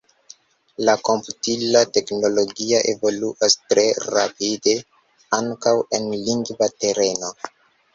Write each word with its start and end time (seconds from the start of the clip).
La 0.87 0.95
komputila 1.09 1.83
teknologio 1.99 2.81
evoluas 2.95 3.59
tre 3.69 3.87
rapide 4.09 4.77
ankaŭ 5.43 5.79
en 6.01 6.13
lingva 6.27 6.75
tereno. 6.83 7.37